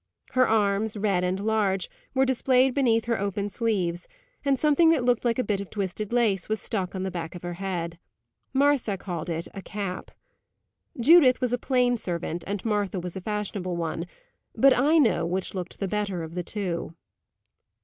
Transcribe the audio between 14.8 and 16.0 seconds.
know which looked the